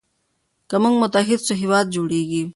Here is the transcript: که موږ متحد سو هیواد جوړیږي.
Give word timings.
که 0.69 0.75
موږ 0.83 0.95
متحد 1.01 1.39
سو 1.47 1.53
هیواد 1.61 1.85
جوړیږي. 1.95 2.41